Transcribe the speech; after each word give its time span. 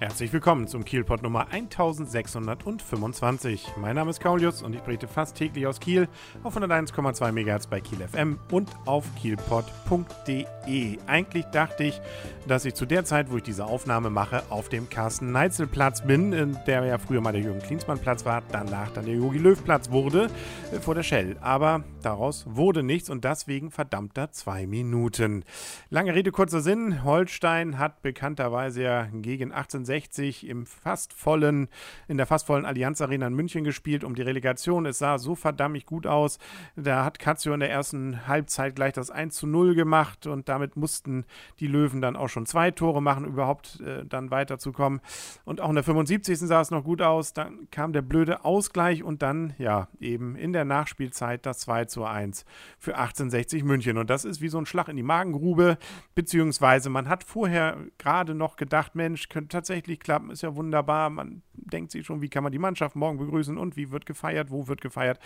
Herzlich 0.00 0.32
willkommen 0.32 0.66
zum 0.66 0.84
Kielpot 0.84 1.22
Nummer 1.22 1.46
1625. 1.52 3.74
Mein 3.80 3.94
Name 3.94 4.10
ist 4.10 4.18
Kaulius 4.18 4.60
und 4.60 4.74
ich 4.74 4.80
berichte 4.80 5.06
fast 5.06 5.36
täglich 5.36 5.68
aus 5.68 5.78
Kiel 5.78 6.08
auf 6.42 6.56
101,2 6.56 7.30
MHz 7.30 7.68
bei 7.68 7.80
Kiel 7.80 8.00
FM 8.00 8.40
und 8.50 8.70
auf 8.86 9.04
kielpot.de. 9.14 10.98
Eigentlich 11.06 11.44
dachte 11.46 11.84
ich, 11.84 12.00
dass 12.48 12.64
ich 12.64 12.74
zu 12.74 12.86
der 12.86 13.04
Zeit, 13.04 13.30
wo 13.30 13.36
ich 13.36 13.44
diese 13.44 13.66
Aufnahme 13.66 14.10
mache, 14.10 14.42
auf 14.50 14.68
dem 14.68 14.90
Carsten-Neitzel-Platz 14.90 16.04
bin, 16.04 16.58
der 16.66 16.84
ja 16.84 16.98
früher 16.98 17.20
mal 17.20 17.32
der 17.32 17.42
Jürgen 17.42 17.60
Klinsmann-Platz 17.60 18.24
war, 18.24 18.42
danach 18.50 18.90
dann 18.90 19.06
der 19.06 19.14
Jogi 19.14 19.38
Löw-Platz 19.38 19.90
wurde, 19.90 20.28
äh, 20.72 20.80
vor 20.80 20.96
der 20.96 21.04
Shell. 21.04 21.36
Aber 21.40 21.84
daraus 22.02 22.44
wurde 22.48 22.82
nichts 22.82 23.10
und 23.10 23.24
deswegen 23.24 23.70
verdammter 23.70 24.32
zwei 24.32 24.66
Minuten. 24.66 25.44
Lange 25.88 26.16
Rede, 26.16 26.32
kurzer 26.32 26.62
Sinn. 26.62 27.04
Holstein 27.04 27.78
hat 27.78 28.02
bekannterweise 28.02 28.82
ja 28.82 29.06
gegen 29.12 29.52
1860 29.52 29.84
60 29.94 30.48
im 30.48 30.66
fast 30.66 31.12
vollen, 31.12 31.68
in 32.08 32.16
der 32.16 32.26
fast 32.26 32.46
vollen 32.46 32.64
Allianz 32.64 33.00
Arena 33.00 33.28
in 33.28 33.34
München 33.34 33.62
gespielt 33.62 34.02
um 34.02 34.16
die 34.16 34.22
Relegation. 34.22 34.86
Es 34.86 34.98
sah 34.98 35.18
so 35.18 35.36
verdammt 35.36 35.86
gut 35.86 36.06
aus. 36.06 36.38
Da 36.76 37.04
hat 37.04 37.18
Cazio 37.18 37.54
in 37.54 37.60
der 37.60 37.70
ersten 37.70 38.26
Halbzeit 38.26 38.76
gleich 38.76 38.92
das 38.92 39.10
1 39.10 39.34
zu 39.34 39.46
0 39.46 39.74
gemacht 39.74 40.26
und 40.26 40.48
damit 40.48 40.76
mussten 40.76 41.24
die 41.58 41.66
Löwen 41.66 42.00
dann 42.00 42.16
auch 42.16 42.28
schon 42.28 42.46
zwei 42.46 42.70
Tore 42.70 43.02
machen, 43.02 43.24
überhaupt 43.24 43.80
äh, 43.80 44.04
dann 44.04 44.30
weiterzukommen. 44.30 45.00
Und 45.44 45.60
auch 45.60 45.68
in 45.68 45.74
der 45.74 45.84
75. 45.84 46.38
sah 46.38 46.60
es 46.60 46.70
noch 46.70 46.84
gut 46.84 47.02
aus. 47.02 47.32
Dann 47.32 47.68
kam 47.70 47.92
der 47.92 48.02
blöde 48.02 48.44
Ausgleich 48.44 49.02
und 49.02 49.22
dann, 49.22 49.54
ja, 49.58 49.88
eben 50.00 50.36
in 50.36 50.52
der 50.52 50.64
Nachspielzeit 50.64 51.46
das 51.46 51.60
2 51.60 51.86
zu 51.86 52.04
1 52.04 52.44
für 52.78 52.96
1860 52.96 53.64
München. 53.64 53.98
Und 53.98 54.10
das 54.10 54.24
ist 54.24 54.40
wie 54.40 54.48
so 54.48 54.58
ein 54.58 54.66
Schlag 54.66 54.88
in 54.88 54.96
die 54.96 55.02
Magengrube, 55.02 55.78
beziehungsweise 56.14 56.90
man 56.90 57.08
hat 57.08 57.24
vorher 57.24 57.78
gerade 57.98 58.34
noch 58.34 58.56
gedacht, 58.56 58.94
Mensch, 58.94 59.28
könnte 59.28 59.48
tatsächlich 59.48 59.73
tatsächlich 59.74 59.98
klappen, 59.98 60.30
ist 60.30 60.42
ja 60.42 60.54
wunderbar. 60.54 61.10
Man 61.10 61.42
denkt 61.52 61.90
sich 61.90 62.06
schon, 62.06 62.22
wie 62.22 62.28
kann 62.28 62.44
man 62.44 62.52
die 62.52 62.60
Mannschaft 62.60 62.94
morgen 62.94 63.18
begrüßen 63.18 63.58
und 63.58 63.76
wie 63.76 63.90
wird 63.90 64.06
gefeiert, 64.06 64.52
wo 64.52 64.68
wird 64.68 64.80
gefeiert. 64.80 65.18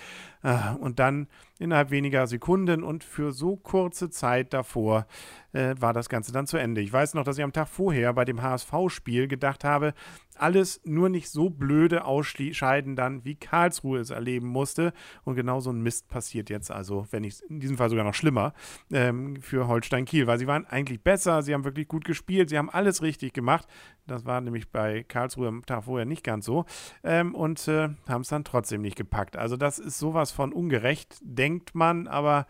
Ah, 0.43 0.73
und 0.81 0.99
dann 0.99 1.29
innerhalb 1.59 1.91
weniger 1.91 2.27
Sekunden 2.27 2.83
und 2.83 3.05
für 3.05 3.33
so 3.33 3.57
kurze 3.57 4.09
Zeit 4.09 4.55
davor 4.55 5.07
äh, 5.53 5.75
war 5.79 5.93
das 5.93 6.09
Ganze 6.09 6.33
dann 6.33 6.47
zu 6.47 6.57
Ende. 6.57 6.81
Ich 6.81 6.91
weiß 6.91 7.13
noch, 7.13 7.25
dass 7.25 7.37
ich 7.37 7.45
am 7.45 7.53
Tag 7.53 7.69
vorher 7.69 8.15
bei 8.15 8.25
dem 8.25 8.41
HSV-Spiel 8.41 9.29
gedacht 9.29 9.65
habe, 9.65 9.93
alles 10.41 10.81
nur 10.85 11.09
nicht 11.09 11.31
so 11.31 11.51
blöde 11.51 12.05
ausscheiden 12.05 12.97
dann, 12.97 13.25
wie 13.25 13.35
Karlsruhe 13.35 13.99
es 13.99 14.11
erleben 14.11 14.49
musste. 14.49 14.93
Und 15.25 15.35
genau 15.35 15.61
so 15.61 15.71
ein 15.71 15.81
Mist 15.81 16.09
passiert 16.09 16.51
jetzt 16.51 16.71
also, 16.71 17.07
wenn 17.11 17.23
nicht 17.23 17.41
in 17.43 17.61
diesem 17.61 17.77
Fall 17.77 17.91
sogar 17.91 18.05
noch 18.05 18.15
schlimmer, 18.15 18.53
ähm, 18.93 19.37
für 19.41 19.69
Holstein 19.69 20.05
Kiel, 20.05 20.27
weil 20.27 20.39
sie 20.39 20.47
waren 20.47 20.67
eigentlich 20.67 21.03
besser, 21.03 21.43
sie 21.43 21.55
haben 21.55 21.65
wirklich 21.65 21.89
gut 21.89 22.05
gespielt, 22.05 22.51
sie 22.51 22.59
haben 22.59 22.71
alles 22.71 23.03
richtig 23.03 23.33
gemacht. 23.33 23.67
Das 24.07 24.25
war 24.25 24.41
nämlich 24.41 24.71
bei 24.71 25.05
Karlsruhe 25.05 25.49
am 25.49 25.67
Tag 25.67 25.85
vorher 25.85 26.07
nicht 26.07 26.25
ganz 26.25 26.47
so. 26.47 26.65
Ähm, 27.05 27.35
und 27.35 27.69
äh, 27.69 27.91
haben 28.09 28.23
es 28.23 28.29
dann 28.29 28.45
trotzdem 28.45 28.81
nicht 28.81 28.97
gepackt. 28.97 29.37
Also 29.37 29.57
das 29.57 29.79
ist 29.79 29.99
sowas 29.99 30.31
von 30.31 30.53
ungerecht, 30.53 31.19
denkt 31.21 31.75
man, 31.75 32.09
aber 32.09 32.47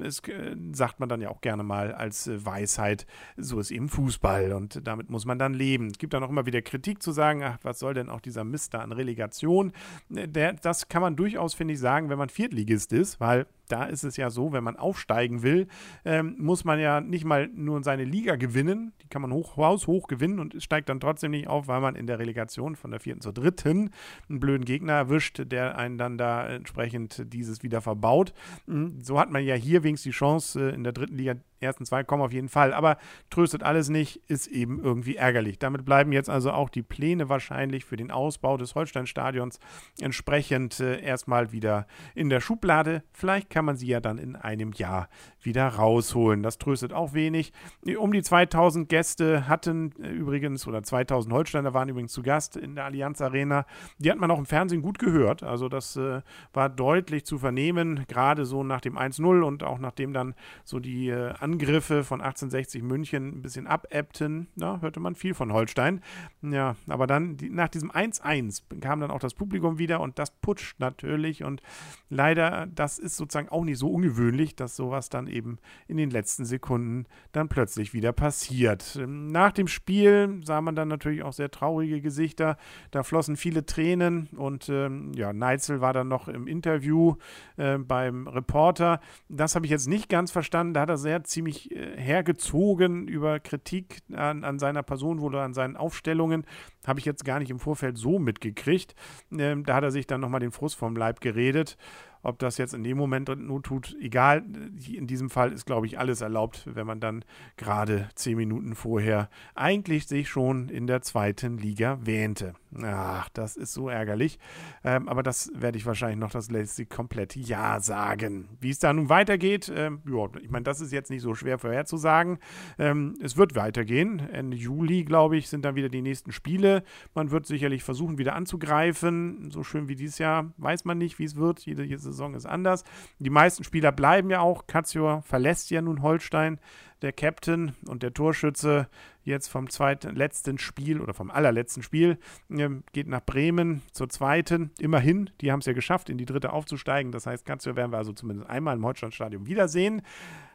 es 0.00 0.20
äh, 0.20 0.56
sagt 0.72 1.00
man 1.00 1.08
dann 1.08 1.20
ja 1.20 1.28
auch 1.28 1.40
gerne 1.40 1.62
mal 1.62 1.92
als 1.92 2.26
äh, 2.26 2.44
Weisheit, 2.44 3.06
so 3.36 3.60
ist 3.60 3.70
eben 3.70 3.88
Fußball 3.88 4.52
und 4.52 4.86
damit 4.86 5.10
muss 5.10 5.24
man 5.24 5.38
dann 5.38 5.54
leben. 5.54 5.88
Es 5.88 5.98
gibt 5.98 6.14
dann 6.14 6.22
auch 6.22 6.30
immer 6.30 6.46
wieder 6.46 6.62
Kritik 6.62 7.02
zu 7.02 7.12
sagen, 7.12 7.42
ach, 7.42 7.58
was 7.62 7.78
soll 7.78 7.94
denn 7.94 8.08
auch 8.08 8.20
dieser 8.20 8.44
Mist 8.44 8.74
da 8.74 8.80
an 8.80 8.92
Relegation? 8.92 9.72
Äh, 10.14 10.28
der, 10.28 10.54
das 10.54 10.88
kann 10.88 11.02
man 11.02 11.16
durchaus, 11.16 11.54
finde 11.54 11.74
ich, 11.74 11.80
sagen, 11.80 12.08
wenn 12.08 12.18
man 12.18 12.28
Viertligist 12.28 12.92
ist, 12.92 13.20
weil 13.20 13.46
da 13.72 13.84
ist 13.84 14.04
es 14.04 14.16
ja 14.16 14.30
so, 14.30 14.52
wenn 14.52 14.62
man 14.62 14.76
aufsteigen 14.76 15.42
will, 15.42 15.66
ähm, 16.04 16.36
muss 16.38 16.64
man 16.64 16.78
ja 16.78 17.00
nicht 17.00 17.24
mal 17.24 17.48
nur 17.54 17.82
seine 17.82 18.04
Liga 18.04 18.36
gewinnen, 18.36 18.92
die 19.02 19.08
kann 19.08 19.22
man 19.22 19.32
hoch, 19.32 19.56
haus 19.56 19.86
hoch 19.86 20.08
gewinnen 20.08 20.38
und 20.38 20.62
steigt 20.62 20.88
dann 20.88 21.00
trotzdem 21.00 21.30
nicht 21.30 21.48
auf, 21.48 21.68
weil 21.68 21.80
man 21.80 21.96
in 21.96 22.06
der 22.06 22.18
Relegation 22.18 22.76
von 22.76 22.90
der 22.90 23.00
vierten 23.00 23.22
zur 23.22 23.32
dritten 23.32 23.90
einen 24.28 24.40
blöden 24.40 24.64
Gegner 24.64 24.92
erwischt, 24.92 25.42
der 25.46 25.78
einen 25.78 25.98
dann 25.98 26.18
da 26.18 26.46
entsprechend 26.46 27.32
dieses 27.32 27.62
wieder 27.62 27.80
verbaut. 27.80 28.34
Hm, 28.66 29.00
so 29.00 29.18
hat 29.18 29.30
man 29.30 29.42
ja 29.44 29.54
hier 29.54 29.82
wenigstens 29.82 30.12
die 30.12 30.16
Chance, 30.16 30.70
äh, 30.70 30.74
in 30.74 30.84
der 30.84 30.92
dritten 30.92 31.16
Liga 31.16 31.34
ersten 31.62 31.84
zwei 31.84 32.04
kommen 32.04 32.22
auf 32.22 32.32
jeden 32.32 32.48
Fall. 32.48 32.72
Aber 32.72 32.96
tröstet 33.30 33.62
alles 33.62 33.88
nicht, 33.88 34.20
ist 34.28 34.46
eben 34.46 34.82
irgendwie 34.82 35.16
ärgerlich. 35.16 35.58
Damit 35.58 35.84
bleiben 35.84 36.12
jetzt 36.12 36.30
also 36.30 36.52
auch 36.52 36.68
die 36.68 36.82
Pläne 36.82 37.28
wahrscheinlich 37.28 37.84
für 37.84 37.96
den 37.96 38.10
Ausbau 38.10 38.56
des 38.56 38.74
Holsteinstadions 38.74 39.60
entsprechend 40.00 40.80
äh, 40.80 41.00
erstmal 41.00 41.52
wieder 41.52 41.86
in 42.14 42.28
der 42.28 42.40
Schublade. 42.40 43.02
Vielleicht 43.12 43.50
kann 43.50 43.64
man 43.64 43.76
sie 43.76 43.86
ja 43.86 44.00
dann 44.00 44.18
in 44.18 44.36
einem 44.36 44.72
Jahr 44.72 45.08
wieder 45.40 45.66
rausholen. 45.68 46.42
Das 46.42 46.58
tröstet 46.58 46.92
auch 46.92 47.14
wenig. 47.14 47.52
Um 47.98 48.12
die 48.12 48.22
2000 48.22 48.88
Gäste 48.88 49.48
hatten 49.48 49.92
äh, 50.02 50.08
übrigens, 50.08 50.66
oder 50.66 50.82
2000 50.82 51.32
Holsteiner 51.32 51.74
waren 51.74 51.88
übrigens 51.88 52.12
zu 52.12 52.22
Gast 52.22 52.56
in 52.56 52.74
der 52.74 52.84
Allianz 52.84 53.20
Arena. 53.20 53.66
Die 53.98 54.10
hat 54.10 54.18
man 54.18 54.30
auch 54.30 54.38
im 54.38 54.46
Fernsehen 54.46 54.82
gut 54.82 54.98
gehört. 54.98 55.42
Also 55.42 55.68
das 55.68 55.96
äh, 55.96 56.22
war 56.52 56.68
deutlich 56.68 57.24
zu 57.24 57.38
vernehmen, 57.38 58.04
gerade 58.08 58.44
so 58.44 58.62
nach 58.64 58.80
dem 58.80 58.96
1-0 58.96 59.42
und 59.42 59.62
auch 59.62 59.78
nachdem 59.78 60.12
dann 60.12 60.34
so 60.64 60.78
die 60.78 61.08
äh, 61.08 61.32
Angriffe 61.52 62.02
von 62.02 62.20
1860 62.20 62.82
München 62.82 63.38
ein 63.38 63.42
bisschen 63.42 63.66
abebbten, 63.66 64.48
da 64.56 64.80
hörte 64.80 65.00
man 65.00 65.14
viel 65.14 65.34
von 65.34 65.52
Holstein. 65.52 66.00
Ja, 66.40 66.76
aber 66.88 67.06
dann 67.06 67.36
die, 67.36 67.50
nach 67.50 67.68
diesem 67.68 67.90
1-1 67.90 68.62
kam 68.80 69.00
dann 69.00 69.10
auch 69.10 69.18
das 69.18 69.34
Publikum 69.34 69.78
wieder 69.78 70.00
und 70.00 70.18
das 70.18 70.30
putscht 70.30 70.80
natürlich 70.80 71.44
und 71.44 71.60
leider, 72.08 72.66
das 72.74 72.98
ist 72.98 73.16
sozusagen 73.16 73.50
auch 73.50 73.64
nicht 73.64 73.78
so 73.78 73.90
ungewöhnlich, 73.90 74.56
dass 74.56 74.76
sowas 74.76 75.10
dann 75.10 75.26
eben 75.26 75.58
in 75.88 75.98
den 75.98 76.10
letzten 76.10 76.46
Sekunden 76.46 77.04
dann 77.32 77.48
plötzlich 77.48 77.92
wieder 77.92 78.12
passiert. 78.12 78.98
Nach 79.06 79.52
dem 79.52 79.68
Spiel 79.68 80.40
sah 80.44 80.62
man 80.62 80.74
dann 80.74 80.88
natürlich 80.88 81.22
auch 81.22 81.34
sehr 81.34 81.50
traurige 81.50 82.00
Gesichter, 82.00 82.56
da 82.92 83.02
flossen 83.02 83.36
viele 83.36 83.66
Tränen 83.66 84.28
und 84.36 84.70
ähm, 84.70 85.12
ja, 85.14 85.34
Neitzel 85.34 85.82
war 85.82 85.92
dann 85.92 86.08
noch 86.08 86.28
im 86.28 86.46
Interview 86.46 87.16
äh, 87.58 87.76
beim 87.76 88.26
Reporter. 88.26 89.00
Das 89.28 89.54
habe 89.54 89.66
ich 89.66 89.70
jetzt 89.70 89.88
nicht 89.88 90.08
ganz 90.08 90.30
verstanden, 90.30 90.72
da 90.72 90.80
hat 90.80 90.88
er 90.88 90.96
sehr 90.96 91.24
ziemlich 91.24 91.41
ziemlich 91.42 91.72
äh, 91.72 91.96
hergezogen 91.96 93.08
über 93.08 93.40
Kritik 93.40 94.02
an, 94.12 94.44
an 94.44 94.58
seiner 94.58 94.82
Person 94.82 95.18
oder 95.18 95.42
an 95.42 95.54
seinen 95.54 95.76
Aufstellungen. 95.76 96.44
Habe 96.86 97.00
ich 97.00 97.04
jetzt 97.04 97.24
gar 97.24 97.40
nicht 97.40 97.50
im 97.50 97.58
Vorfeld 97.58 97.98
so 97.98 98.18
mitgekriegt. 98.18 98.94
Ähm, 99.36 99.64
da 99.64 99.74
hat 99.74 99.84
er 99.84 99.90
sich 99.90 100.06
dann 100.06 100.20
nochmal 100.20 100.40
den 100.40 100.52
Frust 100.52 100.76
vom 100.76 100.94
Leib 100.94 101.20
geredet. 101.20 101.76
Ob 102.22 102.38
das 102.38 102.58
jetzt 102.58 102.74
in 102.74 102.84
dem 102.84 102.96
Moment 102.96 103.28
nur 103.36 103.62
tut, 103.62 103.96
egal. 104.00 104.44
In 104.92 105.06
diesem 105.06 105.30
Fall 105.30 105.52
ist, 105.52 105.66
glaube 105.66 105.86
ich, 105.86 105.98
alles 105.98 106.20
erlaubt, 106.20 106.68
wenn 106.72 106.86
man 106.86 107.00
dann 107.00 107.24
gerade 107.56 108.08
zehn 108.14 108.36
Minuten 108.36 108.74
vorher 108.74 109.28
eigentlich 109.54 110.06
sich 110.06 110.28
schon 110.28 110.68
in 110.68 110.86
der 110.86 111.02
zweiten 111.02 111.58
Liga 111.58 111.98
wähnte. 112.02 112.54
Ach, 112.82 113.28
das 113.30 113.56
ist 113.56 113.74
so 113.74 113.88
ärgerlich. 113.88 114.38
Ähm, 114.82 115.08
aber 115.08 115.22
das 115.22 115.50
werde 115.54 115.76
ich 115.76 115.84
wahrscheinlich 115.84 116.18
noch 116.18 116.30
das 116.30 116.50
letzte 116.50 116.86
komplette 116.86 117.38
Jahr 117.38 117.80
sagen. 117.80 118.48
Wie 118.60 118.70
es 118.70 118.78
da 118.78 118.92
nun 118.92 119.08
weitergeht, 119.08 119.70
ähm, 119.74 120.00
ja, 120.06 120.26
ich 120.40 120.50
meine, 120.50 120.62
das 120.62 120.80
ist 120.80 120.92
jetzt 120.92 121.10
nicht 121.10 121.22
so 121.22 121.34
schwer 121.34 121.58
vorherzusagen. 121.58 122.38
Ähm, 122.78 123.14
es 123.22 123.36
wird 123.36 123.54
weitergehen. 123.54 124.20
Ende 124.20 124.56
Juli, 124.56 125.04
glaube 125.04 125.36
ich, 125.36 125.48
sind 125.48 125.64
dann 125.64 125.74
wieder 125.74 125.88
die 125.88 126.02
nächsten 126.02 126.32
Spiele. 126.32 126.82
Man 127.14 127.30
wird 127.30 127.46
sicherlich 127.46 127.82
versuchen, 127.82 128.16
wieder 128.16 128.34
anzugreifen. 128.34 129.50
So 129.50 129.62
schön 129.64 129.88
wie 129.88 129.96
dieses 129.96 130.18
Jahr 130.18 130.52
weiß 130.56 130.84
man 130.84 130.98
nicht, 130.98 131.18
wie 131.18 131.24
es 131.24 131.36
wird. 131.36 131.60
Jede, 131.60 131.82
jede 131.82 132.11
Saison 132.12 132.34
ist 132.34 132.46
anders. 132.46 132.84
Die 133.18 133.30
meisten 133.30 133.64
Spieler 133.64 133.92
bleiben 133.92 134.30
ja 134.30 134.40
auch. 134.40 134.66
Katsior 134.66 135.22
verlässt 135.22 135.70
ja 135.70 135.82
nun 135.82 136.02
Holstein. 136.02 136.60
Der 137.02 137.12
Captain 137.12 137.74
und 137.88 138.04
der 138.04 138.14
Torschütze 138.14 138.88
jetzt 139.24 139.48
vom 139.48 139.68
zweiten, 139.68 140.14
letzten 140.14 140.58
Spiel 140.58 141.00
oder 141.00 141.14
vom 141.14 141.30
allerletzten 141.30 141.82
Spiel 141.82 142.18
äh, 142.48 142.68
geht 142.92 143.08
nach 143.08 143.24
Bremen 143.24 143.82
zur 143.90 144.08
zweiten. 144.08 144.70
Immerhin, 144.78 145.30
die 145.40 145.50
haben 145.50 145.58
es 145.58 145.66
ja 145.66 145.72
geschafft, 145.72 146.10
in 146.10 146.18
die 146.18 146.26
dritte 146.26 146.52
aufzusteigen. 146.52 147.10
Das 147.10 147.26
heißt, 147.26 147.44
Katsior 147.44 147.74
werden 147.74 147.92
wir 147.92 147.98
also 147.98 148.12
zumindest 148.12 148.48
einmal 148.48 148.76
im 148.76 148.84
Holsteinstadion 148.84 149.46
wiedersehen. 149.46 150.02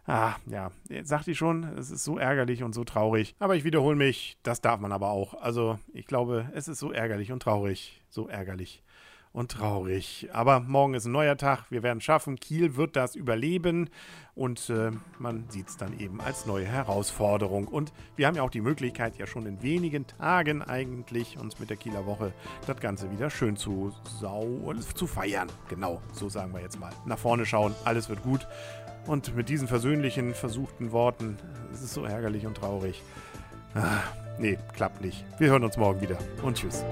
Ah, 0.05 0.35
ja, 0.45 0.71
sagte 1.03 1.31
ich 1.31 1.37
schon, 1.37 1.65
es 1.77 1.91
ist 1.91 2.05
so 2.05 2.17
ärgerlich 2.17 2.63
und 2.63 2.73
so 2.73 2.85
traurig. 2.85 3.35
Aber 3.39 3.57
ich 3.57 3.65
wiederhole 3.65 3.97
mich, 3.97 4.37
das 4.41 4.61
darf 4.61 4.79
man 4.79 4.93
aber 4.93 5.09
auch. 5.09 5.33
Also, 5.33 5.79
ich 5.93 6.07
glaube, 6.07 6.49
es 6.53 6.69
ist 6.69 6.79
so 6.79 6.93
ärgerlich 6.93 7.33
und 7.33 7.43
traurig. 7.43 8.01
So 8.09 8.29
ärgerlich 8.29 8.83
und 9.37 9.51
traurig. 9.51 10.29
Aber 10.33 10.59
morgen 10.61 10.95
ist 10.95 11.05
ein 11.05 11.11
neuer 11.11 11.37
Tag. 11.37 11.65
Wir 11.69 11.83
werden 11.83 12.01
schaffen. 12.01 12.39
Kiel 12.39 12.75
wird 12.75 12.95
das 12.95 13.13
überleben. 13.13 13.87
Und 14.33 14.71
äh, 14.71 14.89
man 15.19 15.47
sieht 15.49 15.69
es 15.69 15.77
dann 15.77 15.97
eben 15.99 16.19
als 16.21 16.47
neue 16.47 16.65
Herausforderung. 16.65 17.67
Und 17.67 17.93
wir 18.15 18.25
haben 18.25 18.35
ja 18.35 18.41
auch 18.41 18.49
die 18.49 18.61
Möglichkeit, 18.61 19.15
ja 19.17 19.27
schon 19.27 19.45
in 19.45 19.61
wenigen 19.61 20.07
Tagen 20.07 20.63
eigentlich 20.63 21.37
uns 21.37 21.59
mit 21.59 21.69
der 21.69 21.77
Kieler 21.77 22.07
Woche 22.07 22.33
das 22.65 22.79
Ganze 22.79 23.11
wieder 23.11 23.29
schön 23.29 23.57
zu, 23.57 23.93
sau 24.19 24.73
zu 24.95 25.05
feiern. 25.05 25.49
Genau, 25.69 26.01
so 26.13 26.29
sagen 26.29 26.51
wir 26.53 26.61
jetzt 26.61 26.79
mal. 26.79 26.91
Nach 27.05 27.19
vorne 27.19 27.45
schauen, 27.45 27.75
alles 27.85 28.09
wird 28.09 28.23
gut. 28.23 28.47
Und 29.05 29.35
mit 29.35 29.49
diesen 29.49 29.67
versöhnlichen, 29.67 30.33
versuchten 30.33 30.91
Worten, 30.91 31.37
es 31.71 31.83
ist 31.83 31.93
so 31.93 32.05
ärgerlich 32.05 32.47
und 32.47 32.57
traurig. 32.57 33.03
Ah, 33.75 33.99
nee, 34.39 34.57
klappt 34.73 35.01
nicht. 35.01 35.23
Wir 35.37 35.49
hören 35.49 35.63
uns 35.63 35.77
morgen 35.77 36.01
wieder. 36.01 36.17
Und 36.41 36.57
tschüss. 36.57 36.83